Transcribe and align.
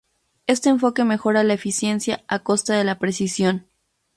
Este 0.47 0.69
enfoque 0.69 1.03
mejora 1.05 1.43
la 1.43 1.53
eficiencia 1.53 2.23
a 2.27 2.39
costa 2.39 2.75
de 2.75 2.83
la 2.83 2.97
precisión. 2.97 3.67